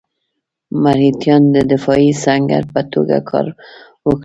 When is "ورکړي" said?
3.57-4.19